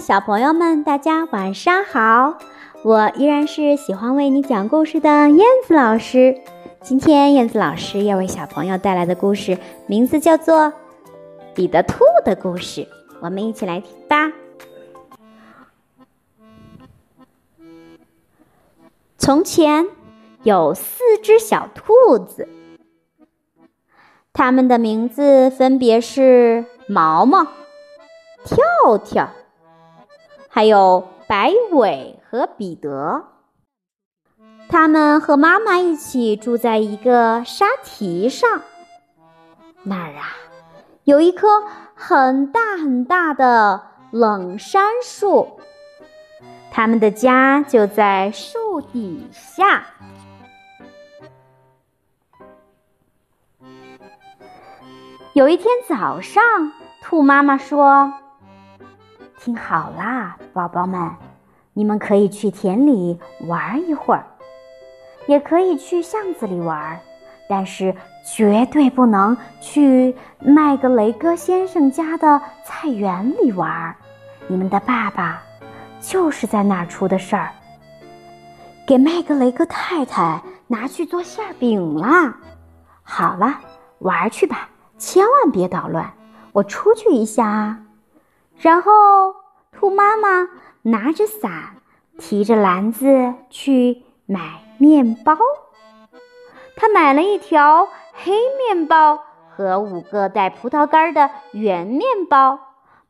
[0.00, 2.36] 小朋友们，大家晚上好！
[2.82, 6.40] 我依然是喜欢为你讲故事的燕子老师。
[6.82, 9.56] 今天燕子老师要为小朋友带来的故事，
[9.86, 10.56] 名字叫做
[11.54, 12.82] 《彼得兔的故事》。
[13.20, 14.32] 我们一起来听吧。
[19.16, 19.86] 从前
[20.42, 22.48] 有四只小兔子，
[24.32, 27.46] 它们的名字分别是毛毛。
[28.44, 29.30] 跳跳，
[30.54, 33.24] 还有白尾和彼得，
[34.68, 38.62] 他们和妈妈一起住在一个沙堤上。
[39.82, 40.28] 那儿啊，
[41.02, 41.48] 有一棵
[41.96, 45.58] 很大很大的冷杉树，
[46.70, 49.84] 他们的家就在树底下。
[55.32, 56.40] 有一天早上，
[57.02, 58.14] 兔妈妈说。
[59.38, 61.10] 听好啦，宝宝们，
[61.72, 64.24] 你们可以去田里玩一会儿，
[65.26, 66.98] 也可以去巷子里玩，
[67.48, 73.94] 但是绝对不能去麦格雷戈先生家的菜园里玩。
[74.46, 75.42] 你们的爸爸
[76.00, 77.50] 就是在那儿出的事儿，
[78.86, 82.34] 给麦格雷戈太太拿去做馅饼啦。
[83.02, 83.58] 好了，
[83.98, 86.10] 玩去吧，千万别捣乱。
[86.52, 87.78] 我出去一下啊。
[88.58, 88.90] 然后，
[89.72, 90.48] 兔妈妈
[90.82, 91.76] 拿着伞，
[92.18, 95.36] 提着篮子去买面包。
[96.76, 102.58] 她买了一条黑面包和五个带葡萄干的圆面包。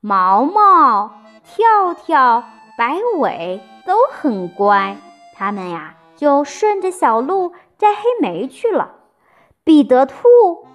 [0.00, 1.12] 毛毛、
[1.44, 2.44] 跳跳、
[2.76, 4.98] 白尾都很乖，
[5.34, 8.92] 他们呀就顺着小路摘黑莓去了。
[9.62, 10.14] 彼得兔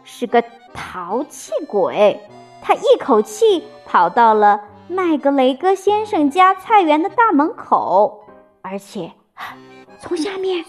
[0.03, 2.19] 是个淘气鬼。
[2.61, 8.23] 他一口气跑到了麦格雷戈先生家菜园的大门口，
[8.61, 9.11] 而且
[9.99, 10.63] 从下面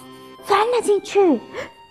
[0.45, 1.41] 钻了进去。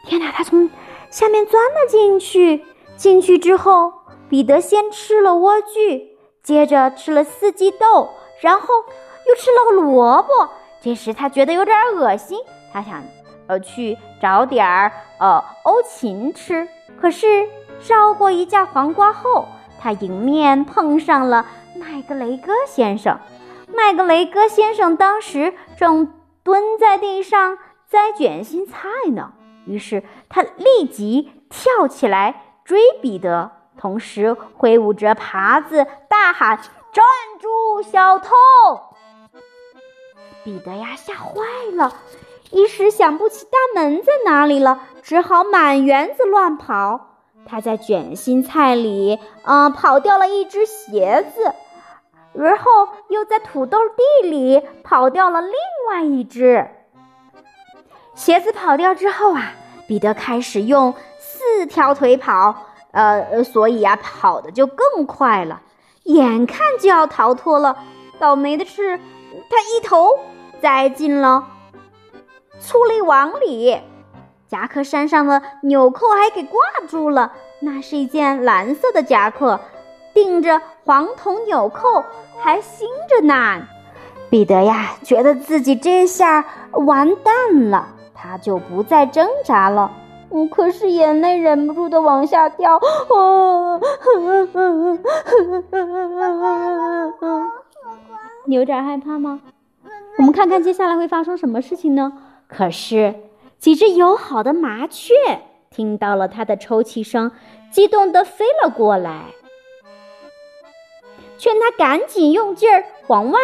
[0.06, 0.70] 天哪，他从
[1.10, 2.66] 下面钻了进去。
[2.96, 3.94] 进去之后，
[4.28, 6.04] 彼得先吃了莴苣，
[6.44, 8.10] 接着吃了四季豆，
[8.42, 8.68] 然后
[9.28, 10.50] 又吃了萝卜。
[10.82, 12.40] 这时他觉得有点恶心，
[12.74, 13.02] 他想
[13.48, 16.68] 呃去找点儿呃欧芹吃。
[17.00, 17.48] 可是
[17.88, 19.46] 绕过一架黄瓜后，
[19.80, 21.46] 他迎面碰上了
[21.76, 23.18] 麦格雷戈先生，
[23.74, 26.14] 麦格雷戈先生当时正
[26.44, 27.58] 蹲在地上
[27.90, 29.32] 摘卷心菜呢。
[29.66, 36.58] 于是他立即跳起来追彼得，同时挥舞着耙子，大喊
[36.92, 37.06] ：“站
[37.40, 38.36] 住，小偷！”
[40.44, 41.36] 彼得呀，吓坏
[41.74, 41.94] 了，
[42.52, 47.09] 一时想不起大门在哪里了，只好满园子乱跑。
[47.46, 51.54] 他在卷心菜里，嗯，跑掉了一只鞋子，
[52.34, 55.54] 然后又在土豆地里跑掉了另
[55.90, 56.68] 外一只
[58.14, 58.52] 鞋子。
[58.52, 59.54] 跑掉之后啊，
[59.88, 62.56] 彼得开始用四条腿跑，
[62.92, 65.62] 呃，所以啊，跑的就更快了。
[66.04, 67.78] 眼看就要逃脱了，
[68.20, 68.98] 倒霉的是，
[69.50, 70.08] 他一头
[70.62, 71.48] 栽进了
[72.60, 73.80] 醋栗网里。
[74.50, 79.60] 夹克衫上的纽扣还给挂住了，那是一件蓝色的夹克，
[80.12, 82.04] 钉着黄铜纽扣，
[82.40, 83.62] 还新着呢。
[84.28, 89.92] 彼得呀，觉得自己这下完蛋了，他就不再挣扎了。
[90.32, 92.76] 嗯，可是眼泪忍不住的往下掉。
[92.76, 93.80] 啊！
[98.46, 99.42] 你有点害怕吗？
[100.18, 102.12] 我们看看接下来会发生什么事情呢？
[102.48, 103.14] 可是。
[103.60, 105.14] 几只友好的麻雀
[105.70, 107.32] 听到了他的抽泣声，
[107.72, 109.26] 激动地飞了过来，
[111.38, 113.40] 劝他赶紧用劲儿往外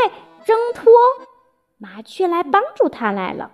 [0.45, 0.93] 挣脱。
[1.77, 3.51] 麻雀来帮助他来了。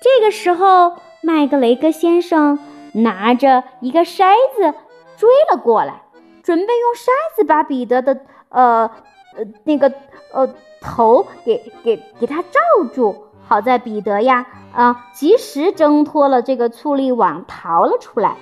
[0.00, 2.58] 这个时候，麦格雷格先生
[2.94, 4.72] 拿着一个筛子
[5.16, 6.02] 追了过来，
[6.44, 8.20] 准备用筛子把彼得的
[8.50, 8.88] 呃
[9.36, 9.92] 呃那个
[10.32, 12.60] 呃头给给给他罩
[12.94, 13.26] 住。
[13.50, 18.36] 好在彼得呀，啊，及时挣脱了这个醋栗网，逃了出来，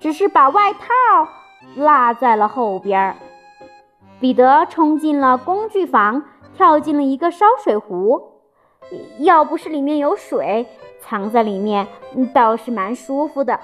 [0.00, 0.80] 只是把外套
[1.76, 3.14] 落在了后边。
[4.18, 6.24] 彼得冲进了工具房，
[6.56, 8.32] 跳进了一个烧水壶。
[9.20, 10.66] 要不是里面有水，
[10.98, 11.86] 藏在里面
[12.34, 13.60] 倒是蛮舒服的。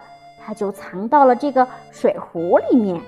[0.46, 3.02] 他就藏到了这个水壶里面。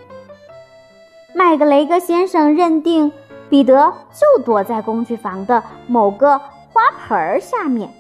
[1.37, 3.13] 麦格雷格先生认定
[3.49, 6.41] 彼得就躲在工具房的某个。
[6.77, 7.91] 花盆下面，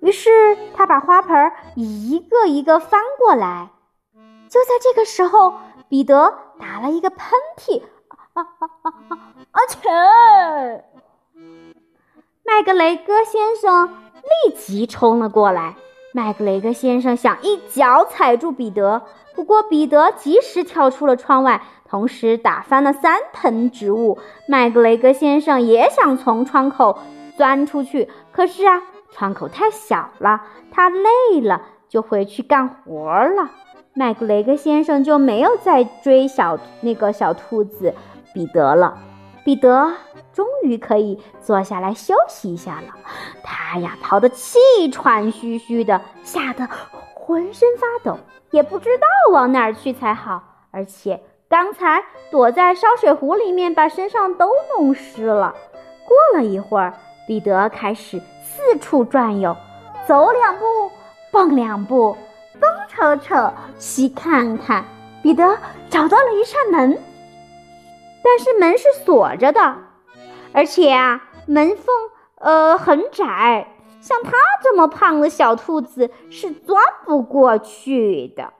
[0.00, 3.68] 于是他把花盆一个一个翻过来。
[4.48, 5.54] 就在这个时候，
[5.88, 7.18] 彼得打了一个喷
[7.56, 9.18] 嚏，啊啊啊啊！
[9.50, 10.84] 而且，
[12.44, 13.88] 麦格雷格先生
[14.46, 15.74] 立即冲了过来。
[16.14, 19.02] 麦格雷格先生想一脚踩住彼得，
[19.34, 21.60] 不过彼得及时跳出了窗外，
[21.90, 24.16] 同时打翻了三盆植物。
[24.46, 26.96] 麦格雷格先生也想从窗口
[27.36, 30.40] 钻出去，可是啊，窗口太小了，
[30.70, 33.50] 他累了就回去干活了。
[33.92, 37.92] 麦格雷格先生就没有再追小那个小兔子
[38.32, 38.96] 彼得了。
[39.42, 39.92] 彼得
[40.32, 42.94] 终于可以坐下来休息一下了。
[43.42, 44.58] 他呀，跑得气
[44.92, 46.68] 喘吁吁的，吓得
[47.14, 48.18] 浑身发抖，
[48.52, 50.44] 也不知道往哪儿去才好。
[50.70, 55.52] 而且刚才躲在烧水壶里面，把身上都弄湿了。
[56.04, 56.94] 过了一会儿，
[57.26, 59.56] 彼得开始四处转悠，
[60.06, 60.64] 走两步，
[61.32, 62.16] 蹦两步，
[62.60, 64.84] 东瞅瞅，西看看。
[65.24, 65.58] 彼得
[65.88, 66.96] 找到了一扇门。
[68.22, 69.76] 但是门是锁着的，
[70.52, 71.86] 而且啊，门缝
[72.36, 73.66] 呃很窄，
[74.00, 74.30] 像他
[74.62, 78.52] 这么胖的小兔子是钻不过去的。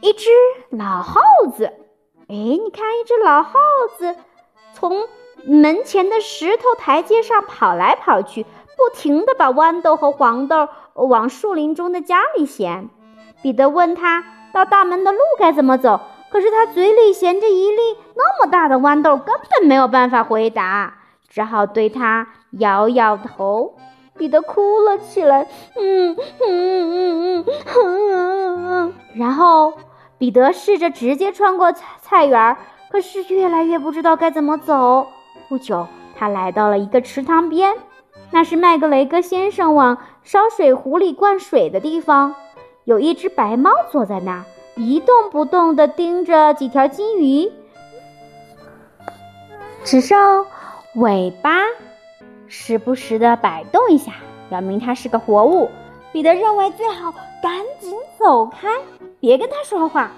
[0.00, 0.28] 一只
[0.70, 1.20] 老耗
[1.54, 1.66] 子，
[2.28, 3.52] 哎，你看，一只老耗
[3.98, 4.14] 子
[4.72, 5.08] 从
[5.44, 12.88] 门前的石头台阶上跑来跑去，不停地把豌豆和黄豆往树林中的家里衔。
[13.42, 16.00] 彼得问他，到大门的路该怎么走？
[16.28, 23.76] 可是他嘴里衔着一粒那么大的豌豆，根本没有办法回答，只好对他摇摇头。
[24.16, 25.46] 彼得哭了起来，
[25.76, 27.44] 嗯嗯嗯嗯
[28.68, 29.74] 嗯，然后
[30.18, 32.56] 彼得试着直接穿过菜菜园，
[32.90, 35.06] 可是越来越不知道该怎么走。
[35.48, 35.86] 不久，
[36.16, 37.74] 他来到了一个池塘边，
[38.30, 42.34] 那是麦格雷戈先生往烧水壶里灌水的地方，
[42.84, 44.44] 有一只白猫坐在那儿。
[44.78, 47.50] 一动不动地盯着几条金鱼，
[49.84, 50.44] 只剩
[50.96, 51.50] 尾巴
[52.48, 54.12] 时不时地摆动一下，
[54.48, 55.70] 表明它是个活物。
[56.12, 57.12] 彼得认为最好
[57.42, 58.68] 赶紧走开，
[59.20, 60.10] 别跟他说话。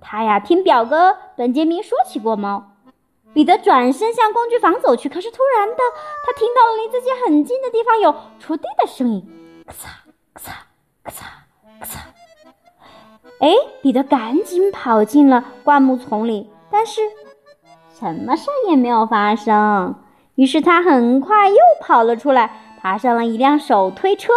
[0.00, 2.72] 他呀，听表哥本杰明说起过猫。
[3.32, 5.76] 彼得转身向工具房走去，可是突然的，
[6.24, 8.10] 他听到了离自己很近的地方有
[8.40, 9.26] 锄地的声音，
[9.66, 9.86] 咔嚓
[10.32, 10.54] 咔嚓
[11.04, 11.22] 咔嚓
[11.80, 11.98] 咔嚓。
[13.40, 13.52] 哎，
[13.82, 17.02] 彼得赶紧跑进了灌木丛里，但是
[17.98, 19.94] 什么事也没有发生。
[20.36, 22.50] 于是他很快又跑了出来，
[22.80, 24.32] 爬上了一辆手推车，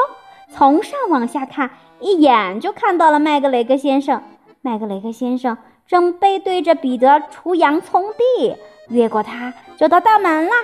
[0.52, 1.70] 从上往下看，
[2.00, 4.24] 一眼就看到了麦格雷格先生。
[4.62, 8.56] 麦格雷格先生正背对着彼得除洋葱地，
[8.90, 10.56] 越过他就到大门啦。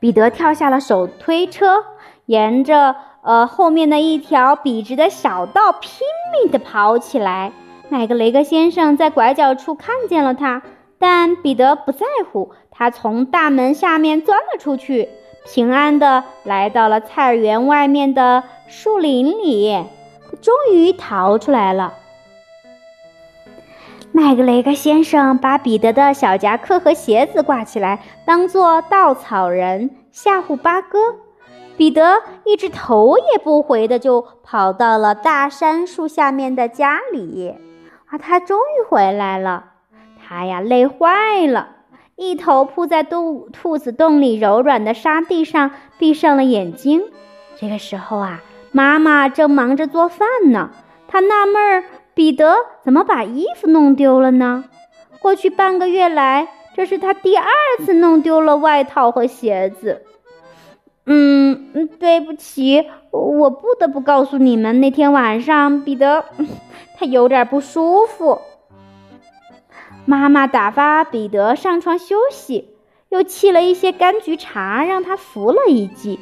[0.00, 1.84] 彼得跳下了手推车，
[2.26, 2.96] 沿着。
[3.26, 5.90] 呃，后面的一条笔直的小道拼
[6.34, 7.52] 命地跑起来。
[7.88, 10.60] 麦格雷格先生在拐角处看见了他，
[11.06, 12.52] 但彼得不在乎。
[12.70, 15.10] 他从大门下面钻了出去，
[15.44, 19.84] 平安的来到了菜园外面的树林里，
[20.40, 21.92] 终于逃出来了。
[24.12, 30.98] 麦格雷格先生把彼得的小夹克和鞋子挂起来，当做稻草人吓唬八哥。
[31.76, 37.54] 彼得一直头也不回的就跑到了大杉树下面的家里，
[38.06, 39.73] 啊，他终于回来了。
[40.26, 41.68] 他呀累坏了，
[42.16, 47.02] 一头扑在兔兔子洞里柔软的沙地上，闭上了眼睛。
[47.56, 50.70] 这个时候啊，妈妈正忙着做饭呢。
[51.06, 54.64] 她纳闷儿，彼得怎么把衣服弄丢了呢？
[55.20, 57.46] 过去半个月来，这是他第二
[57.84, 60.02] 次弄丢了外套和鞋子。
[61.06, 66.24] 嗯，对不起，我不得不告诉你们，那天晚上彼得
[66.96, 68.40] 他有点不舒服。
[70.06, 72.76] 妈妈打发彼得上床休息，
[73.08, 76.20] 又沏了一些柑橘茶让他服了一剂。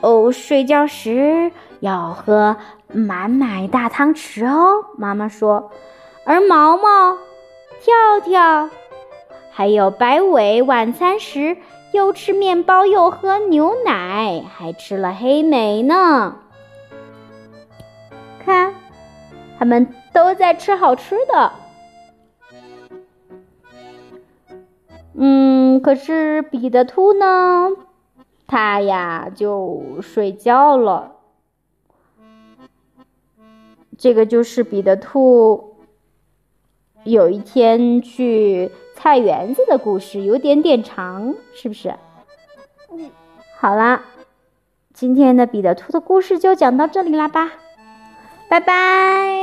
[0.00, 2.56] 哦，睡觉时要喝
[2.88, 5.70] 满满大汤匙哦，妈妈说。
[6.24, 7.18] 而毛毛、
[7.80, 8.70] 跳跳
[9.50, 11.56] 还有白尾晚餐时。
[11.92, 16.38] 又吃面包，又喝牛奶，还吃了黑莓呢。
[18.44, 18.74] 看，
[19.56, 21.52] 他们都在吃好吃的。
[25.84, 27.68] 可是彼得兔呢？
[28.46, 31.16] 他呀就睡觉了。
[33.98, 35.76] 这个就是彼得兔
[37.04, 38.72] 有一天去。
[38.96, 41.94] 菜园子的故事有点点长，是不是？
[42.90, 43.10] 嗯，
[43.58, 44.04] 好啦，
[44.94, 47.52] 今天的彼得兔的故事就讲到这里啦吧，
[48.48, 49.36] 拜拜。